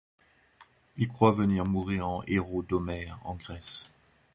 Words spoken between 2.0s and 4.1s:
en héros d'Homère en Grèce.